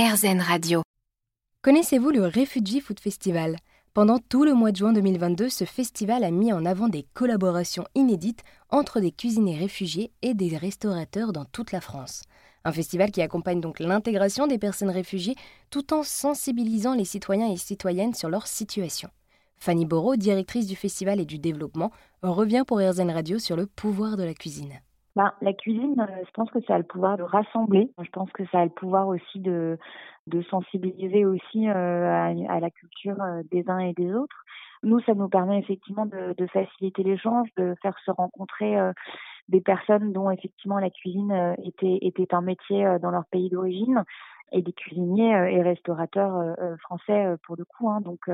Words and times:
RZN 0.00 0.40
Radio. 0.40 0.82
Connaissez-vous 1.62 2.10
le 2.10 2.26
Refugee 2.26 2.80
Food 2.80 3.00
Festival? 3.00 3.56
Pendant 3.94 4.20
tout 4.20 4.44
le 4.44 4.54
mois 4.54 4.70
de 4.70 4.76
juin 4.76 4.92
2022, 4.92 5.48
ce 5.48 5.64
festival 5.64 6.22
a 6.22 6.30
mis 6.30 6.52
en 6.52 6.64
avant 6.64 6.86
des 6.86 7.04
collaborations 7.14 7.84
inédites 7.96 8.44
entre 8.68 9.00
des 9.00 9.10
cuisiniers 9.10 9.58
réfugiés 9.58 10.12
et 10.22 10.34
des 10.34 10.56
restaurateurs 10.56 11.32
dans 11.32 11.46
toute 11.46 11.72
la 11.72 11.80
France. 11.80 12.22
Un 12.64 12.70
festival 12.70 13.10
qui 13.10 13.22
accompagne 13.22 13.60
donc 13.60 13.80
l'intégration 13.80 14.46
des 14.46 14.58
personnes 14.58 14.90
réfugiées 14.90 15.34
tout 15.68 15.92
en 15.92 16.04
sensibilisant 16.04 16.94
les 16.94 17.04
citoyens 17.04 17.50
et 17.50 17.56
citoyennes 17.56 18.14
sur 18.14 18.28
leur 18.28 18.46
situation. 18.46 19.10
Fanny 19.56 19.84
Borot, 19.84 20.14
directrice 20.14 20.68
du 20.68 20.76
festival 20.76 21.18
et 21.18 21.26
du 21.26 21.40
développement, 21.40 21.90
revient 22.22 22.62
pour 22.64 22.78
RZN 22.78 23.10
Radio 23.10 23.40
sur 23.40 23.56
le 23.56 23.66
pouvoir 23.66 24.16
de 24.16 24.22
la 24.22 24.34
cuisine. 24.34 24.80
Ben, 25.18 25.32
la 25.42 25.52
cuisine, 25.52 25.96
euh, 25.98 26.24
je 26.24 26.30
pense 26.30 26.48
que 26.52 26.60
ça 26.60 26.76
a 26.76 26.78
le 26.78 26.84
pouvoir 26.84 27.16
de 27.16 27.24
rassembler. 27.24 27.90
Je 28.00 28.08
pense 28.10 28.30
que 28.30 28.46
ça 28.52 28.60
a 28.60 28.64
le 28.64 28.70
pouvoir 28.70 29.08
aussi 29.08 29.40
de, 29.40 29.76
sensibiliser 30.48 31.24
aussi 31.24 31.68
euh, 31.68 32.32
à, 32.48 32.60
la 32.60 32.70
culture 32.70 33.20
euh, 33.20 33.42
des 33.50 33.68
uns 33.68 33.80
et 33.80 33.94
des 33.94 34.14
autres. 34.14 34.44
Nous, 34.84 35.00
ça 35.00 35.14
nous 35.14 35.28
permet 35.28 35.58
effectivement 35.58 36.06
de, 36.06 36.46
faciliter 36.52 37.02
l'échange, 37.02 37.48
de 37.56 37.74
faire 37.82 37.98
se 38.04 38.12
rencontrer 38.12 38.76
des 39.48 39.60
personnes 39.60 40.12
dont 40.12 40.30
effectivement 40.30 40.78
la 40.78 40.88
cuisine 40.88 41.56
était 41.64 42.32
un 42.32 42.42
métier 42.42 42.86
dans 43.02 43.10
leur 43.10 43.24
pays 43.24 43.50
d'origine 43.50 44.04
et 44.52 44.62
des 44.62 44.72
cuisiniers 44.72 45.34
euh, 45.34 45.46
et 45.46 45.62
restaurateurs 45.62 46.36
euh, 46.36 46.52
euh, 46.60 46.76
français 46.78 47.26
pour 47.44 47.56
le 47.56 47.64
coup. 47.64 47.88
Hein. 47.90 48.00
Donc 48.00 48.30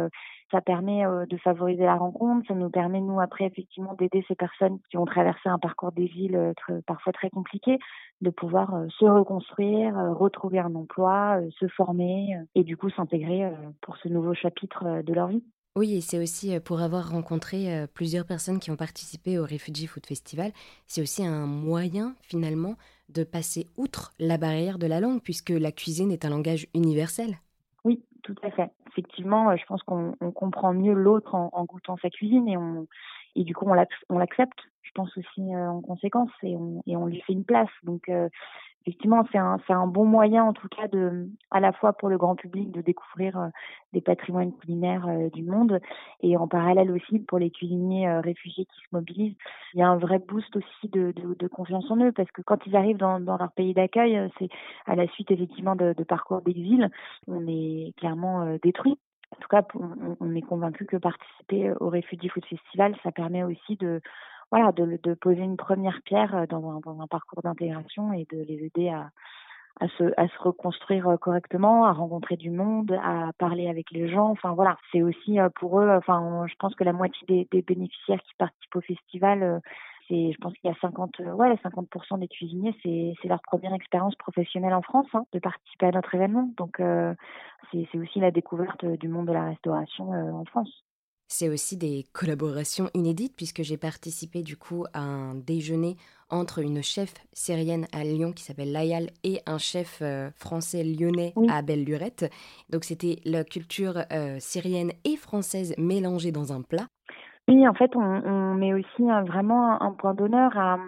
ça 0.50 0.60
permet 0.60 1.04
de 1.28 1.36
favoriser 1.38 1.84
la 1.84 1.96
rencontre, 1.96 2.46
ça 2.46 2.54
nous 2.54 2.70
permet 2.70 3.00
nous 3.00 3.20
après 3.20 3.44
effectivement 3.44 3.94
d'aider 3.94 4.24
ces 4.28 4.34
personnes 4.34 4.78
qui 4.90 4.96
ont 4.96 5.04
traversé 5.04 5.48
un 5.48 5.58
parcours 5.58 5.92
des 5.92 6.06
villes 6.06 6.54
parfois 6.86 7.12
très 7.12 7.30
compliqué, 7.30 7.78
de 8.20 8.30
pouvoir 8.30 8.84
se 8.98 9.04
reconstruire, 9.04 9.94
retrouver 10.16 10.58
un 10.58 10.74
emploi, 10.74 11.40
se 11.58 11.66
former 11.68 12.36
et 12.54 12.64
du 12.64 12.76
coup 12.76 12.90
s'intégrer 12.90 13.50
pour 13.80 13.96
ce 13.96 14.08
nouveau 14.08 14.34
chapitre 14.34 15.02
de 15.02 15.12
leur 15.12 15.28
vie. 15.28 15.42
Oui, 15.76 15.96
et 15.96 16.00
c'est 16.00 16.22
aussi 16.22 16.60
pour 16.60 16.82
avoir 16.82 17.10
rencontré 17.10 17.86
plusieurs 17.94 18.24
personnes 18.26 18.60
qui 18.60 18.70
ont 18.70 18.76
participé 18.76 19.38
au 19.40 19.42
Refugee 19.42 19.88
Food 19.88 20.06
Festival, 20.06 20.52
c'est 20.86 21.02
aussi 21.02 21.26
un 21.26 21.46
moyen 21.46 22.14
finalement 22.22 22.76
de 23.08 23.24
passer 23.24 23.66
outre 23.76 24.12
la 24.20 24.38
barrière 24.38 24.78
de 24.78 24.86
la 24.86 25.00
langue, 25.00 25.20
puisque 25.20 25.50
la 25.50 25.72
cuisine 25.72 26.12
est 26.12 26.24
un 26.24 26.30
langage 26.30 26.68
universel. 26.74 27.38
Oui, 27.84 28.02
tout 28.22 28.36
à 28.42 28.50
fait. 28.52 28.70
Effectivement, 28.88 29.56
je 29.56 29.64
pense 29.66 29.82
qu'on 29.82 30.14
comprend 30.34 30.72
mieux 30.72 30.92
l'autre 30.92 31.34
en, 31.34 31.64
goûtant 31.64 31.96
sa 32.00 32.08
cuisine 32.08 32.48
et, 33.34 33.42
du 33.42 33.54
coup, 33.54 33.66
on 33.68 34.18
l'accepte, 34.18 34.58
je 34.82 34.90
pense 34.94 35.16
aussi 35.16 35.56
en 35.56 35.80
conséquence, 35.80 36.30
et 36.44 36.56
on, 36.56 37.06
lui 37.06 37.20
fait 37.22 37.32
une 37.32 37.44
place. 37.44 37.68
Effectivement, 38.86 39.24
c'est 39.32 39.38
un, 39.38 39.58
un 39.68 39.86
bon 39.86 40.04
moyen, 40.04 40.44
en 40.44 40.52
tout 40.52 40.68
cas, 40.68 40.88
de, 40.88 41.28
à 41.50 41.60
la 41.60 41.72
fois 41.72 41.94
pour 41.94 42.08
le 42.08 42.18
grand 42.18 42.36
public 42.36 42.70
de 42.70 42.82
découvrir 42.82 43.38
euh, 43.38 43.48
des 43.92 44.02
patrimoines 44.02 44.52
culinaires 44.52 45.06
euh, 45.08 45.30
du 45.30 45.42
monde 45.42 45.80
et 46.20 46.36
en 46.36 46.46
parallèle 46.46 46.90
aussi 46.90 47.20
pour 47.20 47.38
les 47.38 47.50
cuisiniers 47.50 48.08
euh, 48.08 48.20
réfugiés 48.20 48.66
qui 48.66 48.80
se 48.80 48.86
mobilisent. 48.92 49.36
Il 49.72 49.80
y 49.80 49.82
a 49.82 49.88
un 49.88 49.96
vrai 49.96 50.18
boost 50.18 50.54
aussi 50.56 50.88
de, 50.88 51.14
de, 51.16 51.48
confiance 51.48 51.90
en 51.90 51.96
eux 51.96 52.12
parce 52.12 52.30
que 52.32 52.42
quand 52.42 52.58
ils 52.66 52.76
arrivent 52.76 52.98
dans, 52.98 53.20
dans 53.20 53.38
leur 53.38 53.52
pays 53.52 53.74
d'accueil, 53.74 54.28
c'est 54.38 54.48
à 54.86 54.96
la 54.96 55.06
suite 55.08 55.30
effectivement 55.30 55.76
de, 55.76 55.94
parcours 56.04 56.42
d'exil, 56.42 56.90
on 57.28 57.46
est 57.46 57.94
clairement 57.96 58.56
détruit. 58.62 58.98
En 59.32 59.36
tout 59.40 59.48
cas, 59.48 59.62
on 60.20 60.34
est 60.34 60.42
convaincu 60.42 60.84
que 60.84 60.96
participer 60.96 61.72
au 61.80 61.90
Refugee 61.90 62.28
Food 62.28 62.44
Festival, 62.46 62.94
ça 63.02 63.12
permet 63.12 63.42
aussi 63.42 63.76
de 63.76 64.00
voilà, 64.54 64.70
de, 64.70 65.14
poser 65.14 65.40
une 65.40 65.56
première 65.56 66.00
pierre 66.04 66.32
euh, 66.36 66.46
dans 66.46 66.70
un, 66.70 66.78
dans 66.78 67.00
un 67.00 67.08
parcours 67.08 67.42
d'intégration 67.42 68.12
et 68.12 68.24
de 68.30 68.40
les 68.44 68.66
aider 68.66 68.88
à, 68.88 69.10
à 69.80 69.88
se, 69.98 70.04
à 70.16 70.28
se 70.28 70.38
reconstruire 70.38 71.08
euh, 71.08 71.16
correctement, 71.16 71.86
à 71.86 71.92
rencontrer 71.92 72.36
du 72.36 72.50
monde, 72.50 72.96
à 73.02 73.32
parler 73.36 73.66
avec 73.68 73.90
les 73.90 74.08
gens. 74.08 74.30
Enfin 74.30 74.52
voilà, 74.52 74.78
c'est 74.92 75.02
aussi 75.02 75.40
euh, 75.40 75.48
pour 75.56 75.80
eux. 75.80 75.90
Enfin, 75.90 76.46
je 76.46 76.54
pense 76.60 76.76
que 76.76 76.84
la 76.84 76.92
moitié 76.92 77.26
des, 77.26 77.48
des 77.50 77.62
bénéficiaires 77.62 78.22
qui 78.22 78.32
participent 78.38 78.76
au 78.76 78.80
festival, 78.80 79.60
c'est, 80.06 80.30
je 80.30 80.38
pense 80.38 80.52
qu'il 80.54 80.70
y 80.70 80.72
a 80.72 80.76
50, 80.80 81.18
ouais, 81.34 81.52
50% 81.56 82.20
des 82.20 82.28
cuisiniers, 82.28 82.76
c'est, 82.84 83.14
c'est 83.20 83.26
leur 83.28 83.42
première 83.42 83.74
expérience 83.74 84.14
professionnelle 84.14 84.74
en 84.74 84.82
France 84.82 85.08
hein, 85.14 85.24
de 85.32 85.40
participer 85.40 85.86
à 85.86 85.90
notre 85.90 86.14
événement. 86.14 86.48
Donc 86.56 86.76
c'est, 86.78 87.88
c'est 87.90 87.98
aussi 87.98 88.20
la 88.20 88.30
découverte 88.30 88.84
du 88.84 89.08
monde 89.08 89.26
de 89.26 89.32
la 89.32 89.46
restauration 89.46 90.10
en 90.10 90.44
France. 90.44 90.84
C'est 91.28 91.48
aussi 91.48 91.76
des 91.76 92.04
collaborations 92.12 92.90
inédites 92.94 93.34
puisque 93.36 93.62
j'ai 93.62 93.76
participé 93.76 94.42
du 94.42 94.56
coup 94.56 94.84
à 94.92 95.00
un 95.00 95.34
déjeuner 95.34 95.96
entre 96.30 96.60
une 96.60 96.82
chef 96.82 97.14
syrienne 97.32 97.86
à 97.92 98.04
Lyon 98.04 98.32
qui 98.32 98.42
s'appelle 98.42 98.72
Layal 98.72 99.10
et 99.24 99.40
un 99.46 99.58
chef 99.58 100.00
euh, 100.02 100.30
français 100.36 100.84
lyonnais 100.84 101.32
à 101.48 101.62
Belle-Lurette. 101.62 102.30
Donc 102.70 102.84
c'était 102.84 103.20
la 103.24 103.44
culture 103.44 103.98
euh, 104.12 104.36
syrienne 104.38 104.92
et 105.04 105.16
française 105.16 105.74
mélangée 105.78 106.32
dans 106.32 106.52
un 106.52 106.62
plat. 106.62 106.86
Oui, 107.48 107.68
en 107.68 107.74
fait, 107.74 107.94
on, 107.94 108.54
met 108.54 108.72
aussi 108.72 109.02
vraiment 109.26 109.82
un 109.82 109.92
point 109.92 110.14
d'honneur 110.14 110.56
à 110.56 110.78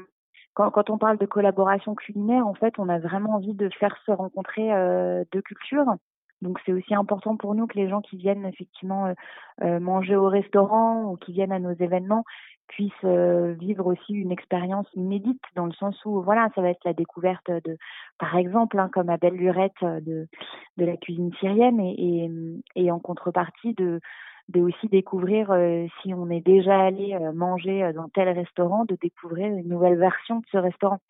quand, 0.54 0.70
quand, 0.70 0.88
on 0.88 0.97
parle 0.97 1.18
de 1.18 1.26
collaboration 1.26 1.94
culinaire, 1.94 2.47
en 2.47 2.54
fait, 2.54 2.72
on 2.78 2.88
a 2.88 2.98
vraiment 2.98 3.34
envie 3.34 3.53
de 3.53 3.68
faire 3.78 3.94
se 4.06 4.10
rencontrer 4.10 4.72
euh, 4.72 5.22
deux 5.32 5.42
cultures. 5.42 5.97
Donc 6.42 6.58
c'est 6.64 6.72
aussi 6.72 6.94
important 6.94 7.36
pour 7.36 7.54
nous 7.54 7.66
que 7.66 7.78
les 7.78 7.88
gens 7.88 8.00
qui 8.00 8.16
viennent 8.16 8.44
effectivement 8.44 9.06
euh, 9.06 9.14
euh, 9.62 9.80
manger 9.80 10.16
au 10.16 10.28
restaurant 10.28 11.04
ou 11.04 11.16
qui 11.16 11.32
viennent 11.32 11.52
à 11.52 11.58
nos 11.58 11.72
événements 11.72 12.24
puissent 12.69 12.92
euh, 13.04 13.54
vivre 13.58 13.86
aussi 13.86 14.12
une 14.12 14.32
expérience 14.32 14.86
inédite 14.94 15.41
dans 15.54 15.66
le 15.66 15.72
sens 15.72 15.97
où 16.04 16.20
voilà 16.22 16.48
ça 16.54 16.60
va 16.60 16.70
être 16.70 16.84
la 16.84 16.92
découverte 16.92 17.48
de 17.48 17.78
par 18.19 18.36
exemple 18.36 18.78
hein, 18.78 18.91
comme 18.92 19.08
à 19.08 19.16
Lurette 19.30 19.80
de 19.82 20.28
la 20.76 20.97
cuisine 20.97 21.32
syrienne 21.41 21.80
et, 21.80 22.91
en 22.91 22.98
contrepartie 22.98 23.74
de 23.74 24.00
aussi 24.60 24.88
découvrir 24.88 25.54
si 26.03 26.12
on 26.12 26.28
est 26.28 26.41
déjà 26.41 26.78
allé 26.80 27.16
manger 27.34 27.92
dans 27.94 28.08
tel 28.08 28.28
restaurant 28.28 28.84
de 28.84 28.97
découvrir 29.00 29.47
une 29.47 29.68
nouvelle 29.68 29.98
version 29.98 30.41
de 30.41 30.47
ce 30.50 30.58
restaurant 30.58 31.00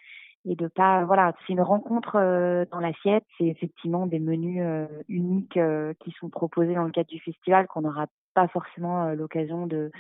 et 0.47 0.55
de 0.55 0.69
pas 0.69 1.05
voilà 1.05 1.35
c'est 1.47 1.53
une 1.53 1.61
rencontre 1.61 2.17
euh, 2.17 2.65
dans 2.71 2.81
l'assiette. 2.81 3.25
C'est 3.37 3.47
effectivement 3.47 4.07
des 4.07 4.21
menus 4.21 4.63
euh, 4.63 4.87
uniques 5.09 5.57
euh, 5.57 5.93
qui 6.01 6.13
sont 6.13 6.29
proposés 6.29 6.75
dans 6.75 6.85
le 6.85 6.93
cadre 6.93 7.09
du 7.09 7.21
festival 7.21 7.67
qu'on 7.67 7.83
n'aura 7.83 8.07
pas 8.35 8.49
forcément 8.49 9.13
l'occasion 9.13 9.67
de 9.67 9.91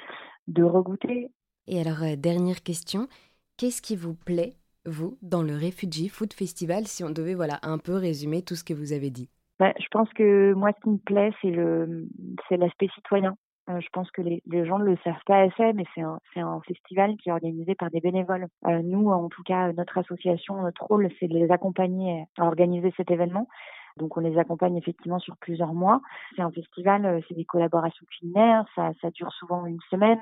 de 0.46 0.62
regoûter. 0.62 1.30
Et 1.66 1.80
alors 1.80 2.16
dernière 2.16 2.62
question. 2.62 3.08
Qu'est-ce 3.56 3.82
qui 3.82 3.96
vous 3.96 4.14
plaît 4.14 4.54
vous 4.84 5.18
dans 5.20 5.42
le 5.42 5.54
Refugee 5.54 6.08
Food 6.08 6.32
Festival 6.32 6.86
si 6.86 7.02
on 7.02 7.10
devait 7.10 7.34
voilà 7.34 7.58
un 7.62 7.78
peu 7.78 7.94
résumer 7.94 8.42
tout 8.42 8.54
ce 8.54 8.64
que 8.64 8.74
vous 8.74 8.92
avez 8.92 9.10
dit? 9.10 9.28
Bah, 9.58 9.72
je 9.80 9.86
pense 9.90 10.12
que 10.12 10.52
moi 10.52 10.70
ce 10.76 10.82
qui 10.82 10.90
me 10.90 10.98
plaît 10.98 11.32
c'est 11.42 11.50
le 11.50 12.06
c'est 12.48 12.56
l'aspect 12.56 12.88
citoyen 12.94 13.36
euh, 13.68 13.80
je 13.80 13.88
pense 13.92 14.10
que 14.12 14.22
les, 14.22 14.42
les, 14.46 14.64
gens 14.64 14.78
ne 14.78 14.84
le 14.84 14.96
savent 15.02 15.14
pas 15.26 15.40
assez, 15.40 15.72
mais 15.72 15.84
c'est 15.94 16.02
un, 16.02 16.20
un, 16.36 16.60
festival 16.60 17.16
qui 17.16 17.28
est 17.28 17.32
organisé 17.32 17.74
par 17.74 17.90
des 17.90 18.00
bénévoles. 18.00 18.46
Euh, 18.66 18.80
nous, 18.82 19.10
en 19.10 19.28
tout 19.28 19.42
cas, 19.42 19.72
notre 19.72 19.98
association, 19.98 20.62
notre 20.62 20.84
rôle, 20.84 21.08
c'est 21.18 21.26
de 21.26 21.36
les 21.36 21.50
accompagner 21.50 22.26
à 22.38 22.44
organiser 22.44 22.92
cet 22.96 23.10
événement. 23.10 23.48
Donc 23.96 24.16
on 24.16 24.20
les 24.20 24.38
accompagne 24.38 24.76
effectivement 24.76 25.18
sur 25.18 25.36
plusieurs 25.38 25.74
mois. 25.74 26.00
C'est 26.36 26.42
un 26.42 26.50
festival, 26.50 27.04
euh, 27.06 27.20
c'est 27.28 27.34
des 27.34 27.44
collaborations 27.44 28.06
culinaires, 28.06 28.66
ça, 28.76 28.92
ça 29.00 29.10
dure 29.10 29.32
souvent 29.32 29.66
une 29.66 29.80
semaine 29.90 30.20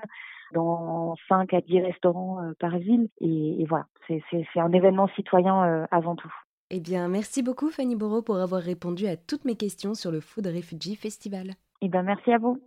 dans 0.53 1.15
5 1.28 1.53
à 1.53 1.60
10 1.60 1.81
restaurants 1.81 2.38
par 2.60 2.78
ville. 2.78 3.09
Et, 3.21 3.60
et 3.60 3.66
voilà, 3.66 3.87
c'est 4.06 4.22
un 4.56 4.72
événement 4.72 5.09
citoyen 5.09 5.87
avant 5.91 6.15
tout. 6.15 6.33
Eh 6.71 6.81
bien, 6.81 7.09
merci 7.09 7.43
beaucoup 7.43 7.71
Fanny 7.71 7.97
Borot 7.97 8.22
pour 8.22 8.37
avoir 8.37 8.62
répondu 8.62 9.06
à 9.06 9.16
toutes 9.16 9.44
mes 9.44 9.56
questions 9.56 9.94
sur 9.94 10.12
le 10.12 10.21
Food 10.21 10.47
Refugee 10.47 10.94
Festival. 10.94 11.54
Eh 11.83 11.88
bien, 11.88 12.03
merci 12.03 12.33
à 12.33 12.38
vous. 12.38 12.60